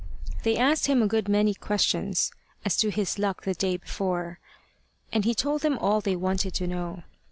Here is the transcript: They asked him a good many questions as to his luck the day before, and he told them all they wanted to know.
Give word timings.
They 0.41 0.57
asked 0.57 0.87
him 0.87 1.03
a 1.03 1.07
good 1.07 1.29
many 1.29 1.53
questions 1.53 2.31
as 2.65 2.75
to 2.77 2.89
his 2.89 3.19
luck 3.19 3.43
the 3.43 3.53
day 3.53 3.77
before, 3.77 4.39
and 5.13 5.25
he 5.25 5.35
told 5.35 5.61
them 5.61 5.77
all 5.77 6.01
they 6.01 6.15
wanted 6.15 6.55
to 6.55 6.65
know. 6.65 7.03